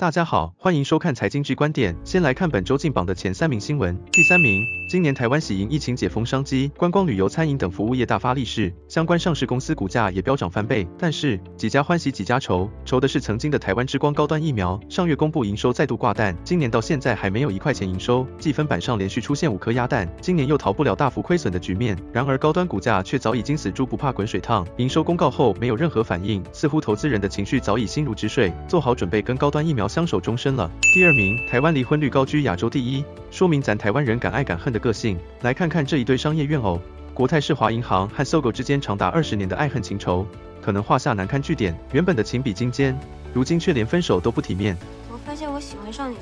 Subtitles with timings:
[0.00, 1.94] 大家好，欢迎收看财经之观点。
[2.04, 3.94] 先来看本周进榜的前三名新闻。
[4.10, 10.88] 第三名，今年台湾喜迎疫情解封商机，观光旅游、餐饮等服务业大发利市，相关上市公司股价也飙涨翻倍。
[10.98, 21.94] 但是几家欢喜几家愁，愁的是曾经的台湾之光高端疫苗，上月公布营收再度挂蛋，今年到现在还没有一块钱营收，计分板上连续出现五颗鸭蛋，今年又逃不了大幅亏损的局面。
[22.10, 30.70] 然而高端股价却早已经死猪不怕滚水烫，营收公告后没有任何反应，似乎投资人的情绪早已心如止水，做好准备跟高端疫苗相守终身了。
[30.94, 35.18] 第二名，台湾离婚率高居亚洲第一，说明咱台湾人敢爱敢恨的个性。
[35.42, 36.80] 来看看这一对商业怨偶，
[37.12, 40.24] 国泰世华银行和 SOGO 之间长达二十年的爱恨情仇，
[40.62, 41.76] 可能画下难堪句点。
[41.90, 42.96] 原本的情比金坚，
[43.34, 44.76] 如今却连分手都不体面。
[45.10, 46.20] 我发现我喜欢上你了，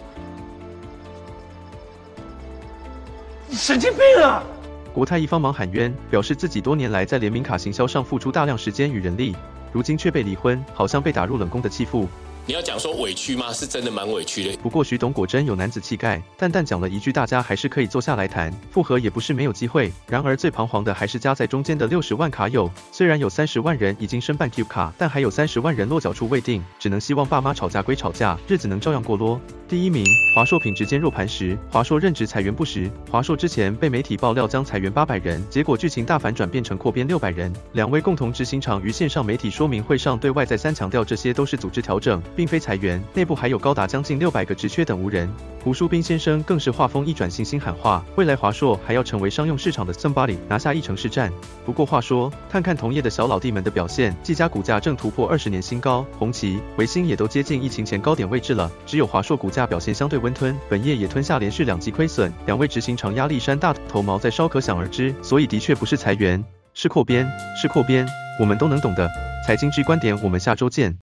[3.48, 4.42] 你神经病啊！
[4.94, 9.36] 国泰一方忙喊冤，表示自己多年来在联名卡行销上付出大量时间与人力，
[9.72, 12.08] 如今却被离婚，好像被打入冷宫的弃妇。
[12.48, 13.52] 你要讲说委屈吗？
[13.52, 14.56] 是真的蛮委屈的。
[14.62, 29.38] 不过徐董果真有男子气概，淡淡讲了一句：“大家还是可以坐下来谈，复合也不是没有机会。”然而最彷徨的还是夹在中间的六十万卡友，虽然有三十万人已经申办 Q 卡，但还有三十万人落脚处未定，只能希望爸妈吵架归吵架，日子能照样过咯。
[29.68, 30.02] 第一名，
[30.34, 31.56] 华硕品质坚若磐石。
[31.70, 37.52] 华硕任职裁员不实，华硕之前被媒体爆料将裁员八百人，结果剧情大反转，变成扩编六百人。
[37.72, 45.30] 两位共同执行长于线上媒体说明会上对外再三强调，这些都是组织调整，并非裁员，内部还有高达将近六百个职缺等无人。
[45.62, 51.30] 胡书斌先生更是话锋一转，信心喊话，未来华硕还要成为商用市场的 somebody，拿下一城市战。
[51.66, 59.57] 不过话说，看看同业的小老弟们的表现，技嘉股价正突破二十年新高，红旗、维星也都接近疫情前高点位置了，只有华硕股价。
[59.58, 65.12] 价表现相对温吞，本业也吞下连续两季亏损，两位执行长压力山大，头毛在烧可想而知。
[65.20, 67.28] 所以的确不是裁员，是扩编，
[67.60, 68.06] 是扩编，
[68.38, 69.10] 我们都能懂的。
[69.44, 70.94] 财经之观点，我们下周见。